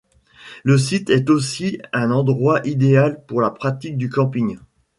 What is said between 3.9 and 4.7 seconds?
du camping.